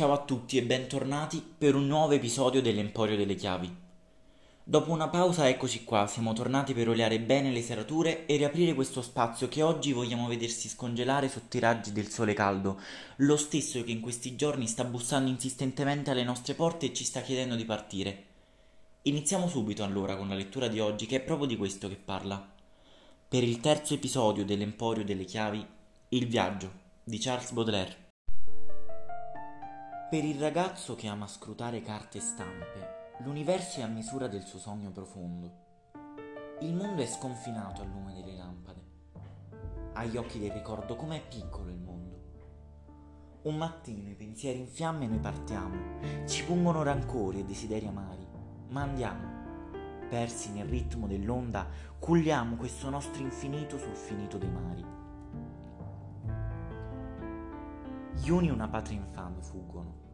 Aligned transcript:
Ciao 0.00 0.14
a 0.14 0.24
tutti 0.24 0.56
e 0.56 0.62
bentornati 0.62 1.44
per 1.58 1.74
un 1.74 1.86
nuovo 1.86 2.12
episodio 2.12 2.62
dell'Emporio 2.62 3.18
delle 3.18 3.34
Chiavi. 3.34 3.70
Dopo 4.64 4.92
una 4.92 5.08
pausa 5.10 5.46
eccoci 5.46 5.84
qua, 5.84 6.06
siamo 6.06 6.32
tornati 6.32 6.72
per 6.72 6.88
oliare 6.88 7.20
bene 7.20 7.50
le 7.50 7.60
serature 7.60 8.24
e 8.24 8.38
riaprire 8.38 8.72
questo 8.72 9.02
spazio 9.02 9.46
che 9.48 9.60
oggi 9.60 9.92
vogliamo 9.92 10.26
vedersi 10.26 10.70
scongelare 10.70 11.28
sotto 11.28 11.58
i 11.58 11.60
raggi 11.60 11.92
del 11.92 12.08
sole 12.08 12.32
caldo, 12.32 12.80
lo 13.16 13.36
stesso 13.36 13.84
che 13.84 13.90
in 13.90 14.00
questi 14.00 14.36
giorni 14.36 14.66
sta 14.66 14.84
bussando 14.84 15.28
insistentemente 15.28 16.10
alle 16.10 16.24
nostre 16.24 16.54
porte 16.54 16.86
e 16.86 16.94
ci 16.94 17.04
sta 17.04 17.20
chiedendo 17.20 17.54
di 17.54 17.66
partire. 17.66 18.24
Iniziamo 19.02 19.48
subito 19.48 19.84
allora 19.84 20.16
con 20.16 20.28
la 20.28 20.34
lettura 20.34 20.68
di 20.68 20.80
oggi 20.80 21.04
che 21.04 21.16
è 21.16 21.20
proprio 21.20 21.46
di 21.46 21.58
questo 21.58 21.88
che 21.88 22.00
parla. 22.02 22.42
Per 23.28 23.44
il 23.44 23.60
terzo 23.60 23.92
episodio 23.92 24.46
dell'Emporio 24.46 25.04
delle 25.04 25.24
Chiavi, 25.24 25.62
Il 26.08 26.26
viaggio 26.26 26.72
di 27.04 27.18
Charles 27.18 27.50
Baudelaire. 27.50 28.08
Per 30.10 30.24
il 30.24 30.40
ragazzo 30.40 30.96
che 30.96 31.06
ama 31.06 31.28
scrutare 31.28 31.82
carte 31.82 32.18
e 32.18 32.20
stampe, 32.20 33.12
l'universo 33.18 33.78
è 33.78 33.84
a 33.84 33.86
misura 33.86 34.26
del 34.26 34.42
suo 34.42 34.58
sogno 34.58 34.90
profondo. 34.90 35.52
Il 36.62 36.74
mondo 36.74 37.00
è 37.00 37.06
sconfinato 37.06 37.82
al 37.82 37.90
lume 37.90 38.14
delle 38.14 38.36
lampade. 38.36 38.82
Agli 39.92 40.16
occhi 40.16 40.40
del 40.40 40.50
ricordo 40.50 40.96
com'è 40.96 41.22
piccolo 41.28 41.70
il 41.70 41.78
mondo. 41.78 42.22
Un 43.42 43.56
mattino 43.56 44.10
i 44.10 44.16
pensieri 44.16 44.58
in 44.58 44.66
fiamme 44.66 45.06
noi 45.06 45.20
partiamo, 45.20 45.76
ci 46.26 46.44
pungono 46.44 46.82
rancori 46.82 47.38
e 47.38 47.44
desideri 47.44 47.86
amari, 47.86 48.26
ma 48.70 48.82
andiamo. 48.82 50.08
Persi 50.08 50.50
nel 50.50 50.66
ritmo 50.66 51.06
dell'onda, 51.06 51.68
culliamo 52.00 52.56
questo 52.56 52.90
nostro 52.90 53.22
infinito 53.22 53.78
sul 53.78 53.94
finito 53.94 54.38
dei 54.38 54.50
mari. 54.50 54.84
Gli 58.14 58.28
uni 58.28 58.50
una 58.50 58.68
patria 58.68 58.98
infame 58.98 59.40
fuggono, 59.40 60.08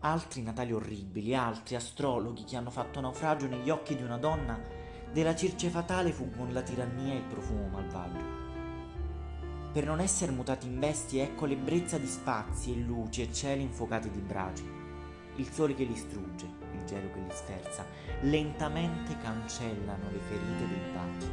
altri 0.00 0.42
natali 0.42 0.72
orribili, 0.72 1.34
altri 1.34 1.74
astrologhi 1.74 2.44
che 2.44 2.56
hanno 2.56 2.70
fatto 2.70 3.00
naufragio 3.00 3.46
negli 3.46 3.68
occhi 3.68 3.96
di 3.96 4.02
una 4.02 4.16
donna, 4.16 4.58
della 5.12 5.34
circe 5.34 5.68
fatale 5.68 6.12
fuggono 6.12 6.52
la 6.52 6.62
tirannia 6.62 7.12
e 7.12 7.16
il 7.16 7.24
profumo 7.24 7.68
malvagio. 7.68 8.38
Per 9.72 9.84
non 9.84 10.00
essere 10.00 10.32
mutati 10.32 10.66
in 10.66 10.78
bestie, 10.78 11.24
ecco 11.24 11.46
l'ebbrezza 11.46 11.98
di 11.98 12.06
spazi 12.06 12.72
e 12.72 12.76
luci 12.76 13.22
e 13.22 13.32
cieli 13.32 13.62
infuocati 13.62 14.10
di 14.10 14.20
braci, 14.20 14.68
il 15.36 15.48
sole 15.50 15.74
che 15.74 15.84
li 15.84 15.96
strugge, 15.96 16.46
il 16.72 16.84
gelo 16.84 17.12
che 17.12 17.20
li 17.20 17.30
sferza, 17.30 17.84
lentamente 18.22 19.16
cancellano 19.18 20.10
le 20.10 20.18
ferite 20.18 20.68
dei 20.68 20.92
baci. 20.92 21.30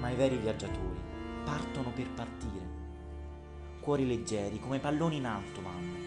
Ma 0.00 0.10
i 0.10 0.16
veri 0.16 0.36
viaggiatori 0.36 1.00
partono 1.44 1.90
per 1.92 2.10
partire. 2.10 2.74
Cuori 3.80 4.06
leggeri, 4.06 4.58
come 4.58 4.80
palloni 4.80 5.16
in 5.16 5.26
alto 5.26 5.62
vanno 5.62 6.05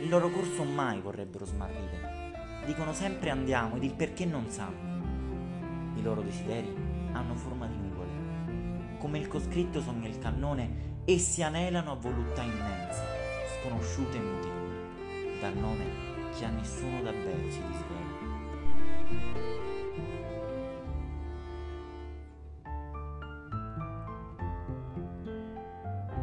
il 0.00 0.08
loro 0.08 0.30
corso 0.30 0.64
mai 0.64 1.00
vorrebbero 1.00 1.44
smarrire. 1.44 2.32
Dicono 2.64 2.92
sempre 2.94 3.28
andiamo 3.30 3.76
ed 3.76 3.82
il 3.82 3.94
perché 3.94 4.24
non 4.24 4.48
sanno. 4.48 5.94
I 5.96 6.02
loro 6.02 6.22
desideri 6.22 6.74
hanno 7.12 7.34
forma 7.34 7.66
di 7.66 7.76
nuvole. 7.76 8.98
Come 8.98 9.18
il 9.18 9.28
coscritto 9.28 9.80
sogna 9.82 10.08
il 10.08 10.18
cannone, 10.18 11.02
essi 11.04 11.42
anelano 11.42 11.92
a 11.92 11.96
voluttà 11.96 12.42
immense, 12.42 13.02
sconosciute 13.60 14.16
e 14.16 14.20
mutevoli, 14.20 15.40
dal 15.40 15.56
nome 15.56 15.84
che 16.36 16.44
a 16.46 16.50
nessuno 16.50 17.02
davvero 17.02 17.50
si 17.50 17.60
risvela. 17.66 18.00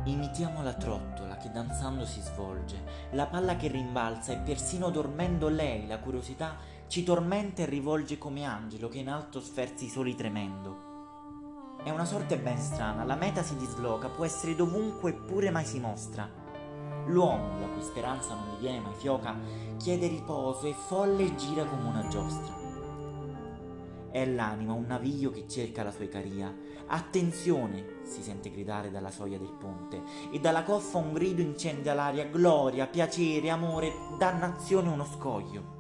Imitiamo 0.08 0.64
la 0.64 0.74
trottola 0.74 1.36
che 1.36 1.52
danzando 1.52 2.06
si 2.06 2.22
svolge, 2.22 2.82
la 3.12 3.26
palla 3.26 3.58
che 3.58 3.68
rimbalza 3.68 4.32
e 4.32 4.38
persino 4.38 4.90
dormendo 4.90 5.50
lei 5.50 5.86
la 5.86 6.00
curiosità 6.00 6.56
ci 6.88 7.04
tormenta 7.04 7.64
e 7.64 7.66
rivolge 7.66 8.18
come 8.18 8.46
angelo 8.46 8.88
che 8.88 9.00
in 9.00 9.10
alto 9.10 9.42
sferzi 9.42 9.88
i 9.88 9.90
soli 9.90 10.16
tremendo. 10.16 11.76
È 11.84 11.90
una 11.90 12.06
sorte 12.06 12.38
ben 12.38 12.58
strana, 12.58 13.04
la 13.04 13.16
meta 13.16 13.44
si 13.44 13.58
disloca, 13.58 14.08
può 14.08 14.24
essere 14.24 14.56
dovunque 14.56 15.10
eppure 15.10 15.50
mai 15.50 15.66
si 15.66 15.82
mostra. 15.82 16.30
L'uomo, 17.08 17.60
la 17.60 17.68
cui 17.68 17.84
speranza 17.84 18.34
non 18.34 18.56
gli 18.56 18.62
viene 18.62 18.80
mai 18.80 18.96
fioca, 18.96 19.36
chiede 19.76 20.08
riposo 20.08 20.68
e 20.68 20.74
folle 20.74 21.36
gira 21.36 21.66
come 21.66 21.86
una 21.86 22.08
giostra. 22.08 22.67
È 24.10 24.26
l'anima 24.26 24.74
un 24.74 24.86
naviglio 24.88 25.32
che 25.32 25.48
cerca 25.48 25.84
la 25.84 25.92
sua 25.92 26.06
icaria. 26.06 26.54
Attenzione, 26.88 28.00
si 28.04 28.22
sente 28.22 28.50
gridare 28.50 28.90
dalla 28.90 29.12
soglia 29.12 29.38
del 29.38 29.52
ponte, 29.52 30.02
e 30.32 30.40
dalla 30.40 30.64
coffa 30.64 30.98
un 30.98 31.14
grido 31.14 31.42
incendia 31.42 31.94
l'aria, 31.94 32.26
gloria, 32.26 32.88
piacere, 32.88 33.50
amore, 33.50 33.92
dannazione 34.18 34.90
uno 34.90 35.06
scoglio. 35.06 35.76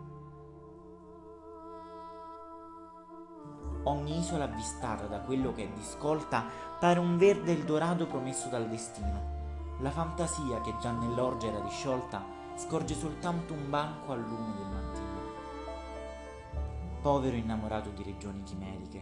Ogni 3.84 4.20
isola 4.20 4.44
avvistata 4.44 5.06
da 5.06 5.22
quello 5.22 5.54
che 5.54 5.64
è 5.64 5.70
discolta 5.74 6.46
pare 6.78 7.00
un 7.00 7.18
verde 7.18 7.54
Eldorado 7.54 8.06
promesso 8.06 8.50
dal 8.50 8.68
destino. 8.68 9.36
La 9.80 9.92
fantasia 9.92 10.60
che 10.60 10.74
già 10.82 10.92
nell'orgia 10.92 11.48
era 11.48 11.60
disciolta 11.62 12.36
scorge 12.56 12.96
soltanto 12.96 13.54
un 13.54 13.70
banco 13.70 14.12
al 14.12 14.22
lume 14.22 14.54
del 14.56 14.66
mattino 14.66 15.17
povero 17.07 17.38
innamorato 17.38 17.90
di 17.91 18.03
regioni 18.03 18.44
chimeriche. 18.44 19.01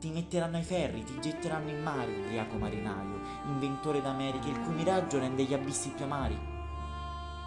Ti 0.00 0.10
metteranno 0.10 0.56
ai 0.56 0.64
ferri, 0.64 1.04
ti 1.04 1.20
getteranno 1.20 1.70
in 1.70 1.84
mare, 1.84 2.12
ubriaco 2.12 2.56
marinaio, 2.56 3.20
inventore 3.46 4.02
d'Americhe, 4.02 4.48
il 4.48 4.58
cui 4.58 4.74
miraggio 4.74 5.20
rende 5.20 5.44
gli 5.44 5.54
abissi 5.54 5.90
più 5.90 6.04
amari. 6.04 6.36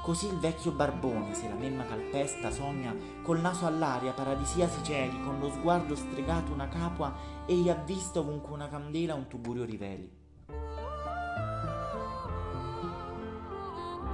Così 0.01 0.27
il 0.27 0.39
vecchio 0.39 0.71
barbone, 0.71 1.33
se 1.33 1.49
la 1.49 1.55
memma 1.55 1.83
calpesta, 1.83 2.51
sogna 2.51 2.95
col 3.21 3.41
naso 3.41 3.65
all'aria, 3.65 4.13
paradisiasi 4.13 4.81
cieli, 4.81 5.21
con 5.23 5.39
lo 5.39 5.49
sguardo 5.49 5.93
stregato 5.93 6.53
una 6.53 6.69
capua, 6.69 7.13
e 7.45 7.55
gli 7.55 7.67
ha 7.67 7.75
visto 7.75 8.21
ovunque 8.21 8.53
una 8.53 8.69
candela 8.69 9.13
un 9.13 9.27
tugurio 9.27 9.65
riveli. 9.65 10.09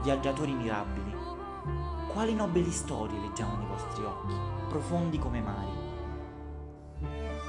Viaggiatori 0.01 0.53
mirabili, 0.53 1.15
quali 2.11 2.33
nobili 2.33 2.71
storie 2.71 3.19
leggiamo 3.19 3.57
nei 3.57 3.67
vostri 3.67 4.03
occhi, 4.03 4.33
profondi 4.69 5.19
come 5.19 5.39
mari. 5.39 5.82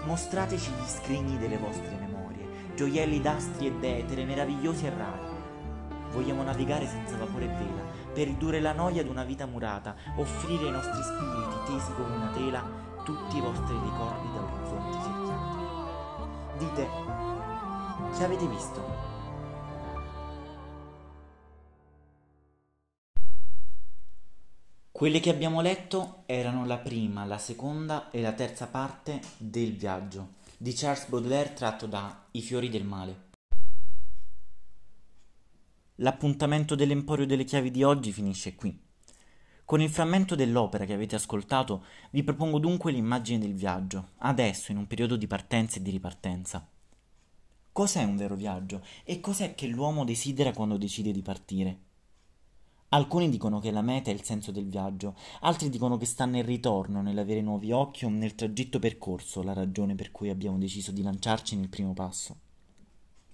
Mostrateci 0.06 0.70
gli 0.70 0.86
scrigni 0.86 1.38
delle 1.38 1.56
vostre 1.56 1.96
memorie, 1.98 2.46
gioielli 2.76 3.20
d'astri 3.20 3.68
ed 3.68 3.82
etere, 3.82 4.24
meravigliosi 4.24 4.86
e 4.86 4.90
rari. 4.90 5.32
Vogliamo 6.12 6.42
navigare 6.42 6.86
senza 6.86 7.16
vapore 7.16 7.46
e 7.46 7.48
vela, 7.48 7.82
per 8.12 8.26
ridurre 8.26 8.60
la 8.60 8.72
noia 8.72 9.02
di 9.02 9.08
una 9.08 9.24
vita 9.24 9.46
murata, 9.46 9.94
offrire 10.16 10.66
ai 10.66 10.72
nostri 10.72 11.02
spiriti, 11.02 11.72
tesi 11.72 11.92
come 11.94 12.14
una 12.16 12.30
tela, 12.32 12.62
tutti 13.02 13.36
i 13.38 13.40
vostri 13.40 13.74
ricordi 13.74 14.28
da 14.32 14.42
orizzonti 14.42 14.98
cerchiati. 15.02 15.62
Dite, 16.58 16.88
che 18.16 18.24
avete 18.24 18.46
visto? 18.46 19.13
Quelle 25.04 25.20
che 25.20 25.28
abbiamo 25.28 25.60
letto 25.60 26.22
erano 26.24 26.64
la 26.64 26.78
prima, 26.78 27.26
la 27.26 27.36
seconda 27.36 28.10
e 28.10 28.22
la 28.22 28.32
terza 28.32 28.68
parte 28.68 29.20
del 29.36 29.76
viaggio 29.76 30.36
di 30.56 30.72
Charles 30.72 31.08
Baudelaire 31.08 31.52
tratto 31.52 31.84
da 31.84 32.24
I 32.30 32.40
fiori 32.40 32.70
del 32.70 32.84
male. 32.84 33.24
L'appuntamento 35.96 36.74
dell'Emporio 36.74 37.26
delle 37.26 37.44
chiavi 37.44 37.70
di 37.70 37.82
oggi 37.82 38.12
finisce 38.12 38.54
qui. 38.54 38.80
Con 39.66 39.82
il 39.82 39.90
frammento 39.90 40.34
dell'opera 40.34 40.86
che 40.86 40.94
avete 40.94 41.16
ascoltato 41.16 41.84
vi 42.12 42.22
propongo 42.22 42.58
dunque 42.58 42.90
l'immagine 42.90 43.40
del 43.40 43.52
viaggio, 43.52 44.12
adesso 44.20 44.72
in 44.72 44.78
un 44.78 44.86
periodo 44.86 45.16
di 45.16 45.26
partenza 45.26 45.76
e 45.76 45.82
di 45.82 45.90
ripartenza. 45.90 46.66
Cos'è 47.72 48.04
un 48.04 48.16
vero 48.16 48.36
viaggio 48.36 48.82
e 49.04 49.20
cos'è 49.20 49.54
che 49.54 49.66
l'uomo 49.66 50.06
desidera 50.06 50.54
quando 50.54 50.78
decide 50.78 51.12
di 51.12 51.20
partire? 51.20 51.83
Alcuni 52.94 53.28
dicono 53.28 53.58
che 53.58 53.72
la 53.72 53.82
meta 53.82 54.12
è 54.12 54.14
il 54.14 54.22
senso 54.22 54.52
del 54.52 54.68
viaggio, 54.68 55.16
altri 55.40 55.68
dicono 55.68 55.96
che 55.96 56.06
sta 56.06 56.26
nel 56.26 56.44
ritorno, 56.44 57.02
nell'avere 57.02 57.40
nuovi 57.40 57.72
occhi 57.72 58.04
o 58.04 58.08
nel 58.08 58.36
tragitto 58.36 58.78
percorso 58.78 59.42
la 59.42 59.52
ragione 59.52 59.96
per 59.96 60.12
cui 60.12 60.30
abbiamo 60.30 60.58
deciso 60.58 60.92
di 60.92 61.02
lanciarci 61.02 61.56
nel 61.56 61.68
primo 61.68 61.92
passo. 61.92 62.36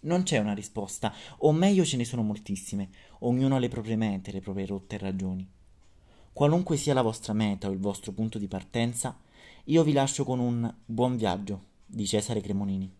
Non 0.00 0.22
c'è 0.22 0.38
una 0.38 0.54
risposta, 0.54 1.12
o 1.40 1.52
meglio 1.52 1.84
ce 1.84 1.98
ne 1.98 2.06
sono 2.06 2.22
moltissime, 2.22 2.88
ognuno 3.18 3.56
ha 3.56 3.58
le 3.58 3.68
proprie 3.68 3.96
mete, 3.96 4.32
le 4.32 4.40
proprie 4.40 4.64
rotte 4.64 4.94
e 4.94 4.98
ragioni. 4.98 5.46
Qualunque 6.32 6.78
sia 6.78 6.94
la 6.94 7.02
vostra 7.02 7.34
meta 7.34 7.68
o 7.68 7.72
il 7.72 7.80
vostro 7.80 8.12
punto 8.12 8.38
di 8.38 8.48
partenza, 8.48 9.14
io 9.64 9.82
vi 9.82 9.92
lascio 9.92 10.24
con 10.24 10.38
un 10.38 10.74
buon 10.86 11.16
viaggio 11.18 11.64
di 11.84 12.06
Cesare 12.06 12.40
Cremonini. 12.40 13.00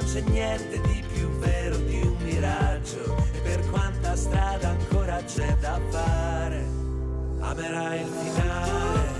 Non 0.00 0.08
c'è 0.08 0.22
niente 0.30 0.80
di 0.80 1.04
più 1.12 1.28
vero 1.40 1.76
di 1.76 2.00
un 2.00 2.16
miraggio. 2.22 3.16
E 3.34 3.38
per 3.40 3.68
quanta 3.68 4.16
strada 4.16 4.70
ancora 4.70 5.22
c'è 5.24 5.54
da 5.60 5.78
fare. 5.90 6.64
Amerai 7.40 8.00
il 8.00 8.06
finale. 8.06 9.19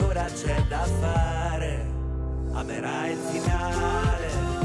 c'è 0.13 0.61
da 0.67 0.83
fare. 0.99 1.85
Amerai 2.53 3.11
il 3.11 3.17
finale 3.17 4.60